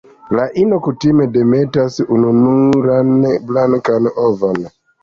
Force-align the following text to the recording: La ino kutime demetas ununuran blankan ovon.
La 0.37 0.45
ino 0.61 0.79
kutime 0.87 1.27
demetas 1.35 2.01
ununuran 2.17 3.17
blankan 3.53 4.15
ovon. 4.29 4.69